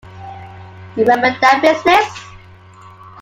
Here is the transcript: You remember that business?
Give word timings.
You 0.97 1.03
remember 1.05 1.37
that 1.41 1.59
business? 1.61 2.35